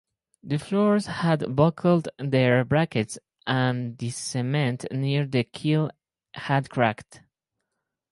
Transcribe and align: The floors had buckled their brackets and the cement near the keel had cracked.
The 0.41 0.57
floors 0.57 1.05
had 1.05 1.55
buckled 1.55 2.09
their 2.17 2.65
brackets 2.65 3.19
and 3.45 3.95
the 3.99 4.09
cement 4.09 4.83
near 4.91 5.27
the 5.27 5.43
keel 5.43 5.91
had 6.33 6.71
cracked. 6.71 7.21